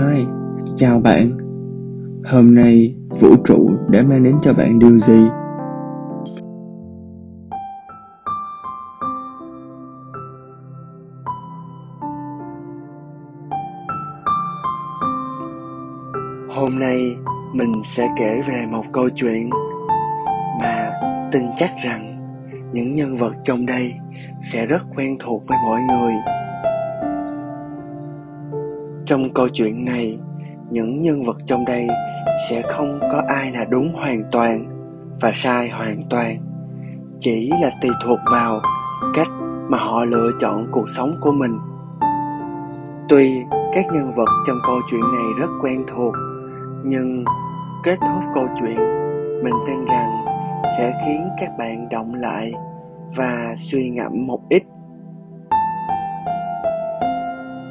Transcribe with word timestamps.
Hi, 0.00 0.26
chào 0.76 1.00
bạn. 1.00 1.30
Hôm 2.24 2.54
nay 2.54 2.94
vũ 3.20 3.28
trụ 3.44 3.70
đã 3.88 4.02
mang 4.02 4.24
đến 4.24 4.36
cho 4.42 4.52
bạn 4.54 4.78
điều 4.78 4.98
gì? 4.98 5.28
Hôm 16.48 16.78
nay 16.78 17.16
mình 17.54 17.72
sẽ 17.84 18.08
kể 18.18 18.42
về 18.48 18.66
một 18.70 18.84
câu 18.92 19.08
chuyện 19.14 19.50
mà 20.60 20.90
tin 21.32 21.42
chắc 21.56 21.70
rằng 21.84 22.16
những 22.72 22.94
nhân 22.94 23.16
vật 23.16 23.32
trong 23.44 23.66
đây 23.66 23.94
sẽ 24.42 24.66
rất 24.66 24.82
quen 24.96 25.16
thuộc 25.20 25.42
với 25.46 25.58
mọi 25.64 25.80
người. 25.80 26.14
Trong 29.10 29.34
câu 29.34 29.48
chuyện 29.48 29.84
này, 29.84 30.18
những 30.70 31.02
nhân 31.02 31.24
vật 31.24 31.36
trong 31.46 31.64
đây 31.64 31.86
sẽ 32.50 32.62
không 32.68 33.00
có 33.12 33.22
ai 33.28 33.50
là 33.50 33.64
đúng 33.64 33.94
hoàn 33.94 34.22
toàn 34.32 34.66
và 35.20 35.32
sai 35.34 35.68
hoàn 35.68 36.02
toàn, 36.10 36.36
chỉ 37.18 37.50
là 37.62 37.70
tùy 37.82 37.90
thuộc 38.04 38.18
vào 38.32 38.60
cách 39.14 39.28
mà 39.68 39.78
họ 39.78 40.04
lựa 40.04 40.30
chọn 40.40 40.66
cuộc 40.72 40.90
sống 40.96 41.16
của 41.20 41.32
mình. 41.32 41.58
Tuy 43.08 43.42
các 43.74 43.86
nhân 43.92 44.12
vật 44.16 44.28
trong 44.46 44.56
câu 44.66 44.80
chuyện 44.90 45.00
này 45.00 45.26
rất 45.38 45.48
quen 45.62 45.84
thuộc, 45.94 46.14
nhưng 46.84 47.24
kết 47.84 47.98
thúc 48.00 48.22
câu 48.34 48.44
chuyện, 48.60 48.78
mình 49.44 49.54
tin 49.66 49.84
rằng 49.84 50.24
sẽ 50.78 50.92
khiến 51.06 51.28
các 51.40 51.50
bạn 51.58 51.88
động 51.88 52.14
lại 52.14 52.52
và 53.16 53.54
suy 53.56 53.90
ngẫm 53.90 54.26
một 54.26 54.40
ít. 54.48 54.62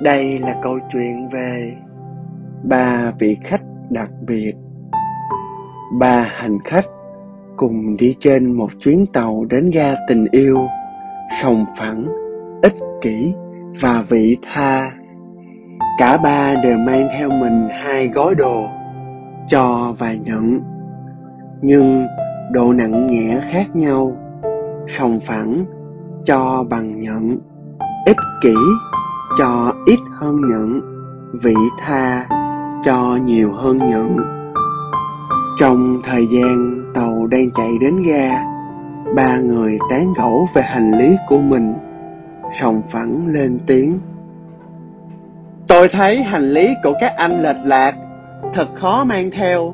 Đây 0.02 0.40
là 0.40 0.56
câu 0.64 0.80
chuyện 0.92 1.30
về 1.30 1.74
ba 2.64 3.12
vị 3.20 3.38
khách 3.44 3.62
đặc 3.90 4.12
biệt. 4.28 4.54
Ba 6.00 6.22
hành 6.22 6.60
khách 6.66 6.86
cùng 7.58 7.98
đi 7.98 8.16
trên 8.20 8.52
một 8.52 8.70
chuyến 8.80 9.06
tàu 9.14 9.46
đến 9.50 9.70
ga 9.70 9.96
tình 10.08 10.26
yêu, 10.32 10.58
sòng 11.42 11.66
phẳng, 11.78 12.08
ích 12.62 12.76
kỷ 13.02 13.34
và 13.82 14.04
vị 14.10 14.38
tha. 14.54 14.92
Cả 16.00 16.18
ba 16.18 16.56
đều 16.64 16.78
mang 16.78 17.08
theo 17.18 17.30
mình 17.30 17.70
hai 17.72 18.08
gói 18.08 18.36
đồ, 18.36 18.68
cho 19.48 19.96
và 20.00 20.14
nhận. 20.14 20.62
Nhưng 21.62 22.08
độ 22.52 22.74
nặng 22.74 23.08
nhẹ 23.08 23.40
khác 23.52 23.76
nhau 23.76 24.18
sòng 24.98 25.20
phẳng 25.20 25.66
cho 26.24 26.66
bằng 26.70 27.00
nhận 27.00 27.38
ích 28.06 28.18
kỷ 28.42 28.56
cho 29.40 29.74
ít 29.86 30.00
hơn 30.12 30.36
nhận 30.50 30.82
vị 31.34 31.56
tha 31.80 32.28
cho 32.84 33.18
nhiều 33.24 33.54
hơn 33.54 33.78
nhận 33.78 34.18
trong 35.60 36.02
thời 36.04 36.28
gian 36.28 36.84
tàu 36.94 37.28
đang 37.28 37.52
chạy 37.52 37.72
đến 37.82 38.04
ga, 38.04 38.44
ba 39.16 39.38
người 39.38 39.78
tán 39.90 40.14
gẫu 40.18 40.48
về 40.54 40.62
hành 40.62 40.92
lý 40.92 41.16
của 41.30 41.40
mình, 41.40 41.74
sòng 42.60 42.82
phẳng 42.90 43.28
lên 43.28 43.60
tiếng. 43.68 44.00
Tôi 45.68 45.88
thấy 45.88 46.24
hành 46.24 46.54
lý 46.54 46.74
của 46.84 46.94
các 47.02 47.14
anh 47.18 47.42
lệch 47.42 47.56
lạc, 47.66 47.96
thật 48.54 48.68
khó 48.76 49.04
mang 49.04 49.32
theo. 49.32 49.74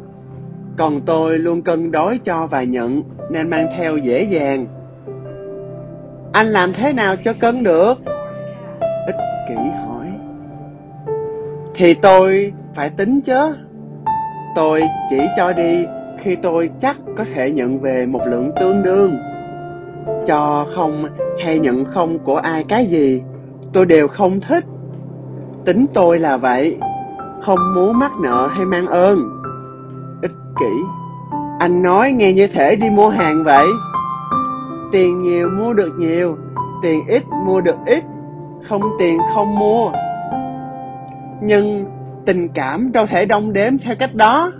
Còn 0.77 1.01
tôi 1.01 1.39
luôn 1.39 1.61
cân 1.61 1.91
đối 1.91 2.17
cho 2.17 2.47
và 2.47 2.63
nhận, 2.63 3.03
nên 3.31 3.49
mang 3.49 3.67
theo 3.77 3.97
dễ 3.97 4.23
dàng. 4.23 4.67
Anh 6.31 6.47
làm 6.47 6.73
thế 6.73 6.93
nào 6.93 7.15
cho 7.15 7.33
cân 7.39 7.63
được? 7.63 7.93
Kỹ 9.47 9.55
hỏi. 9.55 10.11
Thì 11.73 11.93
tôi 11.93 12.53
phải 12.75 12.89
tính 12.89 13.21
chứ 13.21 13.55
tôi 14.55 14.83
chỉ 15.09 15.27
cho 15.37 15.53
đi, 15.53 15.85
khi 16.19 16.35
tôi 16.35 16.69
chắc 16.81 16.97
có 17.17 17.25
thể 17.33 17.51
nhận 17.51 17.79
về 17.79 18.05
một 18.05 18.21
lượng 18.27 18.51
tương 18.59 18.83
đương. 18.83 19.17
Cho 20.27 20.65
không 20.75 21.05
hay 21.43 21.59
nhận 21.59 21.85
không 21.85 22.19
của 22.19 22.35
ai 22.35 22.63
cái 22.63 22.85
gì, 22.85 23.23
tôi 23.73 23.85
đều 23.85 24.07
không 24.07 24.39
thích. 24.39 24.65
Tính 25.65 25.85
tôi 25.93 26.19
là 26.19 26.37
vậy, 26.37 26.77
không 27.41 27.59
muốn 27.75 27.99
mắc 27.99 28.11
nợ 28.21 28.47
hay 28.47 28.65
mang 28.65 28.87
ơn. 28.87 29.19
Ích 30.21 30.31
kỷ, 30.59 30.71
anh 31.59 31.83
nói 31.83 32.11
nghe 32.11 32.33
như 32.33 32.47
thể 32.47 32.75
đi 32.75 32.89
mua 32.89 33.09
hàng 33.09 33.43
vậy. 33.43 33.65
Tiền 34.91 35.21
nhiều 35.21 35.49
mua 35.49 35.73
được 35.73 35.93
nhiều, 35.97 36.37
tiền 36.81 37.07
ít 37.07 37.23
mua 37.45 37.61
được 37.61 37.77
ít 37.85 38.03
không 38.69 38.81
tiền, 38.99 39.19
không 39.35 39.59
mua. 39.59 39.91
Nhưng 41.41 41.85
tình 42.25 42.47
cảm 42.47 42.91
đâu 42.91 43.05
thể 43.05 43.25
đong 43.25 43.53
đếm 43.53 43.77
theo 43.77 43.95
cách 43.99 44.15
đó. 44.15 44.51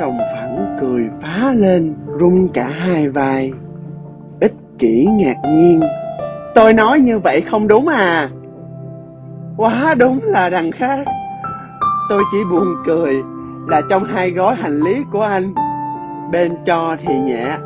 Sòng 0.00 0.18
phẳng 0.34 0.78
cười 0.80 1.08
phá 1.22 1.52
lên, 1.56 1.94
rung 2.20 2.48
cả 2.48 2.66
hai 2.66 3.08
vai. 3.08 3.52
Ích 4.40 4.54
kỷ 4.78 5.06
ngạc 5.10 5.36
nhiên. 5.48 5.80
Tôi 6.54 6.72
nói 6.72 7.00
như 7.00 7.18
vậy 7.18 7.40
không 7.40 7.68
đúng 7.68 7.88
à? 7.88 8.28
Quá 9.56 9.94
đúng 9.98 10.20
là 10.22 10.50
đằng 10.50 10.70
khác. 10.70 11.04
Tôi 12.08 12.22
chỉ 12.32 12.38
buồn 12.50 12.66
cười 12.86 13.22
là 13.68 13.82
trong 13.90 14.04
hai 14.04 14.30
gói 14.30 14.54
hành 14.54 14.80
lý 14.80 15.02
của 15.12 15.22
anh. 15.22 15.54
Bên 16.32 16.52
cho 16.66 16.96
thì 17.06 17.18
nhẹ, 17.18 17.56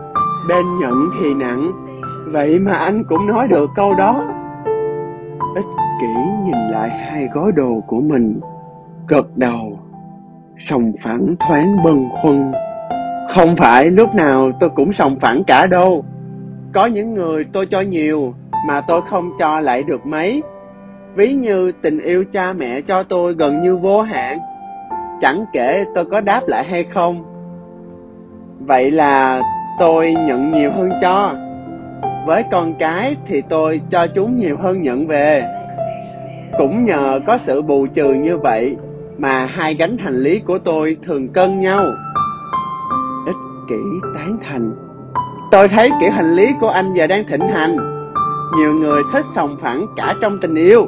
bên 0.49 0.79
nhận 0.81 0.95
thì 1.21 1.35
nặng. 1.35 1.73
Vậy 2.33 2.59
mà 2.59 2.73
anh 2.73 3.05
cũng 3.05 3.27
nói 3.27 3.49
được 3.49 3.71
câu 3.77 3.95
đó 3.95 4.25
ích 5.55 5.65
kỷ 6.01 6.15
nhìn 6.45 6.69
lại 6.71 6.89
hai 6.89 7.29
gói 7.33 7.53
đồ 7.53 7.81
của 7.87 8.01
mình, 8.01 8.41
gật 9.09 9.37
đầu, 9.37 9.79
sòng 10.59 10.93
phẳng 11.03 11.35
thoáng 11.41 11.77
bâng 11.85 12.09
khuâng. 12.11 12.53
Không 13.29 13.57
phải 13.57 13.91
lúc 13.91 14.15
nào 14.15 14.51
tôi 14.61 14.71
cũng 14.71 14.93
sòng 14.93 15.21
phẳng 15.21 15.45
cả 15.45 15.67
đâu. 15.67 16.05
Có 16.73 16.87
những 16.87 17.15
người 17.15 17.45
tôi 17.53 17.67
cho 17.67 17.81
nhiều 17.81 18.35
mà 18.69 18.81
tôi 18.81 19.01
không 19.11 19.31
cho 19.39 19.61
lại 19.61 19.83
được 19.83 20.07
mấy. 20.07 20.43
Ví 21.15 21.35
như 21.35 21.73
tình 21.83 22.01
yêu 22.01 22.25
cha 22.33 22.53
mẹ 22.53 22.81
cho 22.81 23.03
tôi 23.03 23.35
gần 23.35 23.63
như 23.63 23.77
vô 23.77 24.03
hạn. 24.03 24.39
Chẳng 25.21 25.45
kể 25.53 25.85
tôi 25.95 26.05
có 26.05 26.21
đáp 26.21 26.41
lại 26.47 26.65
hay 26.65 26.85
không. 26.95 27.25
Vậy 28.61 28.91
là 28.91 29.43
tôi 29.79 30.15
nhận 30.15 30.53
nhiều 30.53 30.71
hơn 30.73 30.91
cho 31.03 31.35
với 32.25 32.45
con 32.51 32.75
cái 32.79 33.17
thì 33.29 33.43
tôi 33.49 33.81
cho 33.91 34.07
chúng 34.07 34.37
nhiều 34.37 34.57
hơn 34.57 34.83
nhận 34.83 35.07
về. 35.07 35.45
Cũng 36.59 36.85
nhờ 36.85 37.21
có 37.27 37.39
sự 37.39 37.63
bù 37.63 37.87
trừ 37.87 38.15
như 38.15 38.39
vậy 38.39 38.77
mà 39.19 39.45
hai 39.45 39.75
gánh 39.75 39.99
hành 39.99 40.17
lý 40.19 40.39
của 40.39 40.59
tôi 40.59 40.97
thường 41.07 41.29
cân 41.29 41.61
nhau. 41.61 41.85
Ích 43.27 43.37
kỷ 43.69 43.77
tán 44.15 44.39
thành. 44.49 44.73
Tôi 45.51 45.69
thấy 45.69 45.91
kiểu 46.01 46.11
hành 46.11 46.35
lý 46.35 46.49
của 46.61 46.69
anh 46.69 46.95
giờ 46.95 47.07
đang 47.07 47.25
thịnh 47.25 47.49
hành. 47.49 47.77
Nhiều 48.57 48.75
người 48.75 49.03
thích 49.13 49.25
sòng 49.35 49.57
phẳng 49.63 49.87
cả 49.97 50.15
trong 50.23 50.39
tình 50.41 50.55
yêu. 50.55 50.87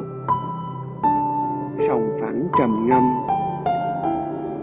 Sòng 1.87 2.17
phẳng 2.21 2.47
trầm 2.59 2.87
ngâm. 2.89 3.03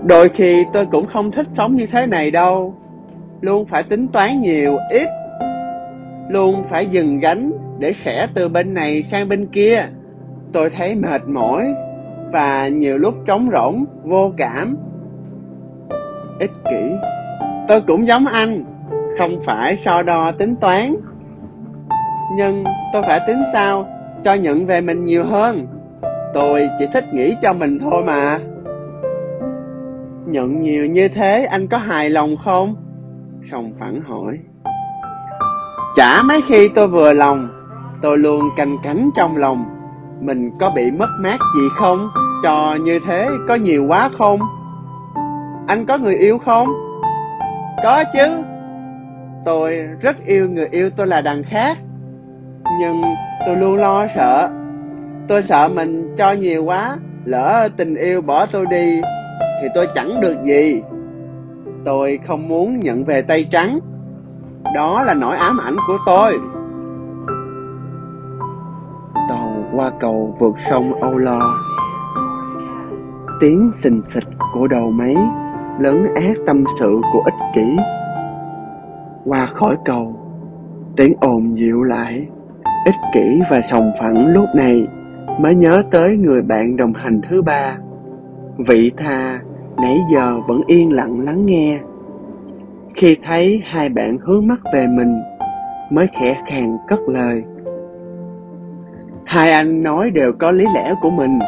Đôi 0.06 0.29
khi 0.29 0.65
tôi 0.73 0.87
cũng 0.87 1.06
không 1.06 1.31
thích 1.31 1.47
sống 1.56 1.75
như 1.75 1.87
thế 1.87 2.06
này 2.06 2.31
đâu. 2.31 2.75
Luôn 3.41 3.67
phải 3.67 3.83
tính 3.83 4.09
toán 4.09 4.41
nhiều, 4.41 4.77
ít 4.91 5.09
luôn 6.29 6.65
phải 6.69 6.87
dừng 6.87 7.21
gánh 7.21 7.53
để 7.79 7.93
xẻ 8.05 8.29
từ 8.35 8.49
bên 8.49 8.75
này 8.75 9.05
sang 9.11 9.29
bên 9.29 9.47
kia. 9.47 9.87
Tôi 10.53 10.71
thấy 10.71 10.95
mệt 10.95 11.23
mỏi 11.27 11.75
và 12.33 12.69
nhiều 12.69 12.99
lúc 12.99 13.15
trống 13.27 13.49
rỗng, 13.57 13.85
vô 14.03 14.33
cảm. 14.37 14.77
Ích 16.41 16.51
kỷ. 16.65 16.91
Tôi 17.69 17.81
cũng 17.81 18.07
giống 18.07 18.27
anh, 18.27 18.65
không 19.19 19.31
phải 19.47 19.79
so 19.85 20.03
đo 20.03 20.33
tính 20.33 20.57
toán. 20.57 20.95
Nhưng 22.37 22.65
tôi 22.93 23.03
phải 23.03 23.21
tính 23.27 23.43
sao 23.53 23.89
cho 24.25 24.35
nhận 24.35 24.67
về 24.67 24.81
mình 24.81 25.05
nhiều 25.05 25.25
hơn? 25.25 25.67
Tôi 26.35 26.69
chỉ 26.79 26.87
thích 26.93 27.05
nghĩ 27.15 27.37
cho 27.43 27.53
mình 27.53 27.79
thôi 27.79 28.03
mà. 28.06 28.38
Nhận 30.26 30.62
nhiều 30.62 30.87
như 30.87 31.09
thế 31.09 31.44
anh 31.44 31.67
có 31.67 31.79
hài 31.79 32.11
lòng 32.11 32.37
không? 32.37 32.75
Sòng 33.50 33.73
phẳng 33.79 34.00
hỏi 34.00 34.38
chả 35.96 36.23
mấy 36.23 36.43
khi 36.49 36.69
tôi 36.69 36.88
vừa 36.88 37.12
lòng, 37.12 37.49
tôi 38.02 38.19
luôn 38.19 38.43
canh 38.56 38.76
cánh 38.82 39.11
trong 39.17 39.37
lòng. 39.37 39.64
Mình 40.20 40.50
có 40.61 40.70
bị 40.70 40.91
mất 40.91 41.08
mát 41.20 41.38
gì 41.56 41.69
không? 41.79 42.08
Cho 42.43 42.76
như 42.81 43.00
thế 43.06 43.29
có 43.49 43.55
nhiều 43.55 43.87
quá 43.88 44.11
không? 44.19 44.41
Anh 45.67 45.87
có 45.87 45.99
người 45.99 46.14
yêu 46.14 46.38
không? 46.38 46.69
Có 47.82 48.05
chứ. 48.12 48.43
Tôi 49.44 49.76
rất 50.00 50.17
yêu 50.26 50.49
người 50.49 50.69
yêu 50.70 50.91
tôi 50.96 51.06
là 51.06 51.20
đằng 51.20 51.43
khác, 51.43 51.79
nhưng 52.81 53.02
tôi 53.47 53.56
luôn 53.56 53.75
lo 53.75 54.06
sợ. 54.14 54.50
Tôi 55.29 55.44
sợ 55.49 55.69
mình 55.75 56.14
cho 56.17 56.32
nhiều 56.32 56.64
quá, 56.64 56.97
lỡ 57.25 57.69
tình 57.76 57.94
yêu 57.94 58.23
bỏ 58.23 58.47
tôi 58.47 58.67
đi, 58.70 59.00
thì 59.62 59.69
tôi 59.75 59.87
chẳng 59.94 60.20
được 60.20 60.37
gì. 60.44 60.82
Tôi 61.85 62.19
không 62.26 62.49
muốn 62.49 62.81
nhận 62.81 63.05
về 63.05 63.23
tay 63.23 63.49
trắng 63.50 63.79
đó 64.75 65.02
là 65.02 65.14
nỗi 65.14 65.37
ám 65.37 65.58
ảnh 65.58 65.76
của 65.87 65.99
tôi. 66.06 66.40
Tàu 69.28 69.64
qua 69.72 69.90
cầu 70.00 70.37
vượt 70.38 70.55
sông 70.70 71.00
Âu 71.00 71.19
Lo. 71.19 71.56
Tiếng 73.40 73.72
xình 73.81 74.02
xịch 74.08 74.28
của 74.55 74.69
đầu 74.69 74.90
máy 74.90 75.16
lớn 75.81 76.06
ác 76.14 76.37
tâm 76.46 76.64
sự 76.81 77.00
của 77.12 77.22
ích 77.25 77.34
kỷ. 77.55 77.76
Qua 79.25 79.46
khỏi 79.46 79.76
cầu, 79.84 80.16
tiếng 80.96 81.14
ồn 81.20 81.58
dịu 81.58 81.82
lại. 81.82 82.26
Ích 82.84 82.94
kỷ 83.14 83.40
và 83.50 83.61
sòng 83.61 83.93
phẳng 84.00 84.26
lúc 84.26 84.46
này 84.55 84.87
mới 85.40 85.55
nhớ 85.55 85.82
tới 85.90 86.16
người 86.16 86.43
bạn 86.43 86.76
đồng 86.76 86.93
hành 86.93 87.20
thứ 87.28 87.43
ba. 87.43 87.76
Vị 88.58 88.93
tha 88.96 89.40
nãy 89.76 89.99
giờ 90.12 90.40
vẫn 90.49 90.61
yên 90.66 90.93
lặng 90.93 91.20
lắng 91.20 91.46
nghe 91.46 91.81
khi 92.94 93.17
thấy 93.25 93.62
hai 93.64 93.88
bạn 93.88 94.19
hướng 94.19 94.46
mắt 94.46 94.61
về 94.75 94.87
mình, 94.88 95.23
mới 95.91 96.06
khẽ 96.20 96.43
khàng 96.49 96.76
cất 96.88 96.99
lời. 97.08 97.43
Hai 99.26 99.52
anh 99.52 99.82
nói 99.82 100.11
đều 100.11 100.32
có 100.38 100.50
lý 100.50 100.64
lẽ 100.75 100.94
của 101.02 101.11
mình. 101.11 101.38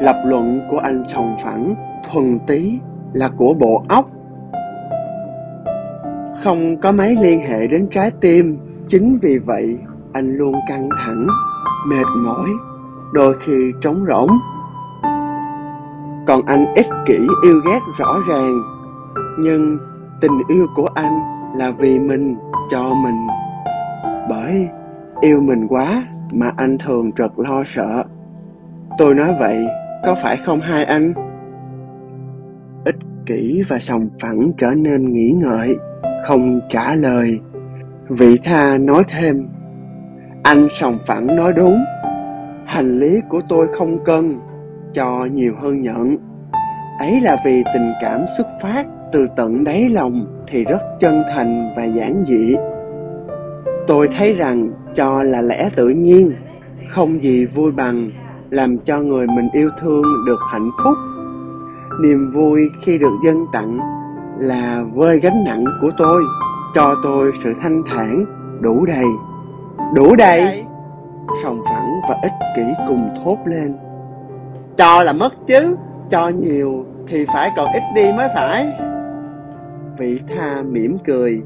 Lập 0.00 0.16
luận 0.24 0.60
của 0.70 0.78
anh 0.78 1.04
sòng 1.14 1.36
phẳng, 1.44 1.74
thuần 2.10 2.38
túy 2.46 2.78
là 3.12 3.30
của 3.36 3.54
bộ 3.54 3.84
óc. 3.88 4.10
Không 6.44 6.80
có 6.80 6.92
mấy 6.92 7.16
liên 7.22 7.40
hệ 7.40 7.66
đến 7.66 7.88
trái 7.90 8.10
tim, 8.20 8.58
chính 8.88 9.18
vì 9.22 9.38
vậy 9.38 9.78
anh 10.12 10.36
luôn 10.36 10.54
căng 10.68 10.88
thẳng, 11.04 11.26
mệt 11.86 12.06
mỏi, 12.16 12.48
đôi 13.12 13.34
khi 13.40 13.72
trống 13.80 14.04
rỗng. 14.08 14.30
Còn 16.26 16.46
anh 16.46 16.74
ích 16.74 16.88
kỷ 17.06 17.18
yêu 17.44 17.60
ghét 17.66 17.80
rõ 17.98 18.16
ràng, 18.28 18.62
nhưng 19.38 19.78
tình 20.22 20.38
yêu 20.48 20.66
của 20.74 20.88
anh 20.94 21.20
là 21.56 21.70
vì 21.78 21.98
mình, 21.98 22.36
cho 22.70 22.94
mình. 22.94 23.26
Bởi 24.28 24.68
yêu 25.20 25.40
mình 25.40 25.66
quá 25.68 26.04
mà 26.32 26.50
anh 26.56 26.78
thường 26.78 27.10
rất 27.16 27.38
lo 27.38 27.62
sợ. 27.66 28.04
Tôi 28.98 29.14
nói 29.14 29.34
vậy, 29.40 29.66
có 30.06 30.16
phải 30.22 30.36
không 30.46 30.60
hai 30.60 30.84
anh? 30.84 31.12
Ích 32.84 32.96
kỷ 33.26 33.62
và 33.68 33.78
sòng 33.80 34.08
phẳng 34.20 34.52
trở 34.58 34.70
nên 34.76 35.12
nghĩ 35.12 35.32
ngợi, 35.36 35.76
không 36.28 36.60
trả 36.70 36.94
lời. 36.94 37.38
Vị 38.08 38.38
tha 38.44 38.78
nói 38.78 39.02
thêm, 39.08 39.48
anh 40.42 40.68
sòng 40.80 40.98
phẳng 41.06 41.36
nói 41.36 41.52
đúng. 41.52 41.84
Hành 42.64 42.98
lý 42.98 43.20
của 43.28 43.40
tôi 43.48 43.66
không 43.78 44.04
cân, 44.04 44.38
cho 44.92 45.28
nhiều 45.32 45.54
hơn 45.60 45.82
nhận 45.82 46.16
ấy 46.98 47.20
là 47.20 47.36
vì 47.44 47.64
tình 47.74 47.92
cảm 48.00 48.24
xuất 48.36 48.46
phát 48.62 48.86
từ 49.12 49.26
tận 49.36 49.64
đáy 49.64 49.88
lòng 49.88 50.26
thì 50.46 50.64
rất 50.64 50.82
chân 51.00 51.22
thành 51.34 51.74
và 51.76 51.84
giản 51.84 52.24
dị. 52.28 52.54
Tôi 53.86 54.08
thấy 54.18 54.34
rằng 54.34 54.70
cho 54.94 55.22
là 55.22 55.40
lẽ 55.40 55.68
tự 55.76 55.88
nhiên, 55.88 56.32
không 56.90 57.22
gì 57.22 57.46
vui 57.46 57.72
bằng 57.72 58.10
làm 58.50 58.78
cho 58.78 58.98
người 58.98 59.26
mình 59.26 59.48
yêu 59.52 59.70
thương 59.80 60.02
được 60.26 60.38
hạnh 60.52 60.70
phúc. 60.84 60.94
Niềm 62.02 62.30
vui 62.34 62.70
khi 62.84 62.98
được 62.98 63.12
dân 63.26 63.46
tặng 63.52 63.78
là 64.38 64.84
vơi 64.94 65.20
gánh 65.20 65.44
nặng 65.44 65.64
của 65.80 65.90
tôi, 65.98 66.22
cho 66.74 66.94
tôi 67.02 67.32
sự 67.44 67.52
thanh 67.62 67.82
thản, 67.90 68.24
đủ 68.60 68.84
đầy. 68.84 69.06
Đủ 69.94 70.16
đầy. 70.16 70.64
Sòng 71.42 71.60
phẳng 71.68 72.00
và 72.08 72.16
ích 72.22 72.32
kỷ 72.56 72.62
cùng 72.88 73.08
thốt 73.24 73.36
lên. 73.44 73.76
Cho 74.76 75.02
là 75.02 75.12
mất 75.12 75.32
chứ, 75.46 75.76
cho 76.10 76.28
nhiều 76.28 76.84
thì 77.08 77.26
phải 77.32 77.50
còn 77.56 77.66
ít 77.72 77.82
đi 77.94 78.12
mới 78.12 78.28
phải 78.34 78.66
vị 79.98 80.20
tha 80.28 80.62
mỉm 80.62 80.98
cười. 81.04 81.42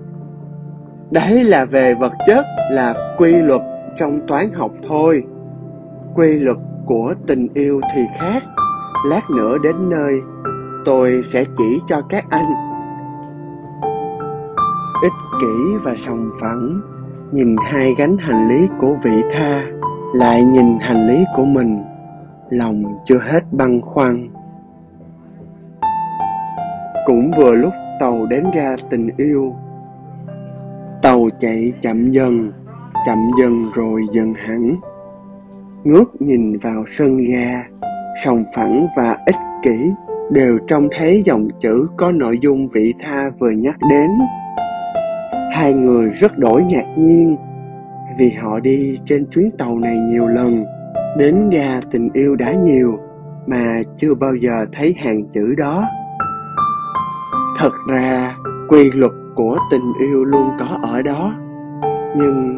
Đấy 1.11 1.45
là 1.45 1.65
về 1.65 1.95
vật 1.95 2.13
chất, 2.27 2.45
là 2.71 3.15
quy 3.19 3.33
luật 3.33 3.61
trong 3.99 4.21
toán 4.27 4.53
học 4.55 4.71
thôi. 4.89 5.23
Quy 6.15 6.29
luật 6.39 6.57
của 6.87 7.15
tình 7.27 7.49
yêu 7.55 7.81
thì 7.95 8.03
khác. 8.19 8.43
Lát 9.11 9.31
nữa 9.37 9.57
đến 9.63 9.91
nơi, 9.91 10.21
tôi 10.85 11.23
sẽ 11.33 11.45
chỉ 11.59 11.81
cho 11.87 12.03
các 12.09 12.25
anh. 12.29 12.47
Ích 15.03 15.13
kỷ 15.41 15.77
và 15.85 15.95
sòng 16.07 16.31
phẳng, 16.41 16.81
nhìn 17.33 17.57
hai 17.71 17.95
gánh 17.99 18.17
hành 18.19 18.49
lý 18.49 18.69
của 18.81 18.97
vị 19.03 19.23
tha, 19.33 19.65
lại 20.15 20.45
nhìn 20.45 20.79
hành 20.81 21.09
lý 21.09 21.25
của 21.37 21.45
mình. 21.45 21.83
Lòng 22.51 22.85
chưa 23.05 23.19
hết 23.19 23.41
băn 23.53 23.81
khoăn. 23.81 24.29
Cũng 27.07 27.31
vừa 27.39 27.55
lúc 27.55 27.73
tàu 28.01 28.27
đến 28.27 28.45
ga 28.55 28.77
tình 28.91 29.09
yêu. 29.17 29.55
Tàu 31.03 31.29
chạy 31.39 31.73
chậm 31.83 32.11
dần 32.11 32.53
chậm 33.07 33.31
dần 33.41 33.71
rồi 33.75 34.03
dần 34.13 34.35
hẳn. 34.35 34.77
Ngước 35.85 36.23
nhìn 36.23 36.59
vào 36.59 36.85
sân 36.99 37.19
ga, 37.31 37.63
sòng 38.25 38.45
phẳng 38.55 38.87
và 38.97 39.17
ích 39.27 39.37
kỷ 39.63 39.93
đều 40.31 40.59
trông 40.69 40.89
thấy 40.99 41.23
dòng 41.25 41.49
chữ 41.61 41.87
có 41.97 42.13
nội 42.13 42.39
dung 42.43 42.69
vị 42.69 42.95
tha 43.05 43.31
vừa 43.39 43.51
nhắc 43.51 43.77
đến. 43.91 44.11
Hai 45.53 45.73
người 45.73 46.09
rất 46.09 46.39
đổi 46.39 46.63
ngạc 46.63 46.87
nhiên 46.97 47.37
vì 48.19 48.31
họ 48.31 48.61
đi 48.61 48.99
trên 49.07 49.27
chuyến 49.27 49.51
tàu 49.59 49.79
này 49.79 49.99
nhiều 49.99 50.27
lần, 50.27 50.65
đến 51.19 51.51
ga 51.51 51.81
tình 51.93 52.09
yêu 52.13 52.37
đã 52.37 52.53
nhiều 52.53 52.99
mà 53.47 53.81
chưa 53.97 54.15
bao 54.15 54.35
giờ 54.35 54.67
thấy 54.73 54.95
hàng 54.99 55.23
chữ 55.33 55.55
đó 55.59 55.85
thật 57.59 57.73
ra, 57.89 58.37
quy 58.69 58.91
luật 58.91 59.13
của 59.35 59.59
tình 59.71 59.93
yêu 60.01 60.25
luôn 60.25 60.51
có 60.59 60.79
ở 60.83 61.03
đó. 61.03 61.35
Nhưng 62.17 62.57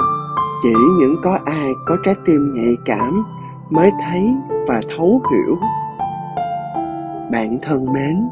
chỉ 0.62 0.74
những 1.00 1.16
có 1.22 1.38
ai 1.44 1.70
có 1.86 1.96
trái 2.04 2.14
tim 2.24 2.52
nhạy 2.54 2.74
cảm 2.84 3.24
mới 3.70 3.90
thấy 4.02 4.22
và 4.68 4.80
thấu 4.96 5.22
hiểu. 5.32 5.56
Bạn 7.32 7.58
thân 7.62 7.92
mến, 7.92 8.28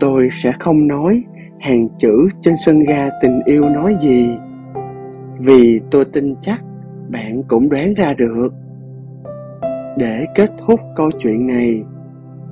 tôi 0.00 0.28
sẽ 0.32 0.52
không 0.60 0.88
nói 0.88 1.22
hàng 1.60 1.88
chữ 1.98 2.28
trên 2.40 2.54
sân 2.66 2.80
ga 2.80 3.08
tình 3.22 3.40
yêu 3.44 3.62
nói 3.62 3.96
gì. 4.00 4.38
Vì 5.38 5.80
tôi 5.90 6.04
tin 6.12 6.34
chắc 6.40 6.60
bạn 7.08 7.42
cũng 7.48 7.68
đoán 7.68 7.94
ra 7.94 8.14
được. 8.14 8.48
Để 9.96 10.26
kết 10.34 10.50
thúc 10.66 10.80
câu 10.96 11.10
chuyện 11.18 11.46
này, 11.46 11.82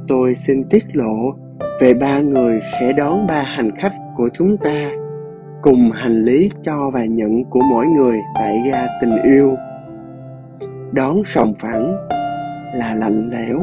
tôi 0.08 0.34
xin 0.46 0.64
tiết 0.70 0.84
lộ 0.92 1.43
về 1.80 1.94
ba 1.94 2.20
người 2.20 2.60
sẽ 2.80 2.92
đón 2.92 3.26
ba 3.26 3.42
hành 3.42 3.70
khách 3.82 3.92
của 4.16 4.28
chúng 4.34 4.56
ta. 4.56 4.90
Cùng 5.62 5.90
hành 5.94 6.24
lý 6.24 6.50
cho 6.62 6.90
và 6.92 7.04
nhận 7.04 7.44
của 7.44 7.60
mỗi 7.70 7.86
người 7.86 8.18
tại 8.34 8.62
ga 8.70 8.86
tình 9.00 9.22
yêu. 9.22 9.56
Đón 10.92 11.22
sòng 11.24 11.54
phẳng 11.58 11.96
là 12.74 12.94
lạnh 12.94 13.30
lẽo. 13.30 13.60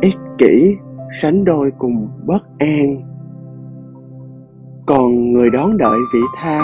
Ích 0.00 0.16
kỷ, 0.38 0.76
sánh 1.20 1.44
đôi 1.44 1.72
cùng 1.78 2.08
bất 2.26 2.42
an. 2.58 3.02
Còn 4.86 5.32
người 5.32 5.50
đón 5.50 5.76
đợi 5.76 5.98
vị 6.14 6.20
tha 6.36 6.60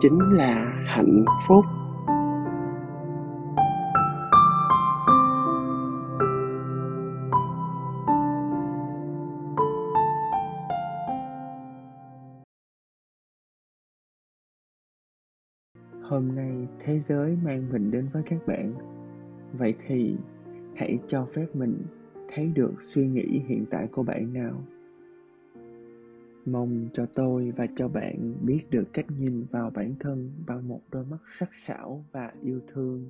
chính 0.00 0.18
là 0.18 0.66
hạnh 0.86 1.24
phúc. 1.48 1.64
Thế 16.86 17.00
giới 17.08 17.36
mang 17.44 17.72
mình 17.72 17.90
đến 17.90 18.08
với 18.12 18.22
các 18.26 18.46
bạn. 18.46 18.74
Vậy 19.52 19.74
thì, 19.86 20.16
hãy 20.74 20.98
cho 21.08 21.26
phép 21.34 21.46
mình 21.54 21.76
thấy 22.34 22.52
được 22.54 22.72
suy 22.82 23.06
nghĩ 23.06 23.40
hiện 23.46 23.64
tại 23.70 23.88
của 23.92 24.02
bạn 24.02 24.32
nào. 24.32 24.62
Mong 26.46 26.88
cho 26.92 27.06
tôi 27.14 27.52
và 27.56 27.66
cho 27.76 27.88
bạn 27.88 28.34
biết 28.42 28.60
được 28.70 28.84
cách 28.92 29.06
nhìn 29.18 29.44
vào 29.50 29.70
bản 29.74 29.94
thân 30.00 30.30
bằng 30.46 30.68
một 30.68 30.80
đôi 30.92 31.04
mắt 31.04 31.18
sắc 31.38 31.50
sảo 31.66 32.04
và 32.12 32.32
yêu 32.42 32.60
thương. 32.72 33.08